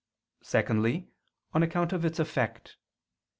[0.41, 1.09] Secondly,
[1.53, 2.75] on account of its effect.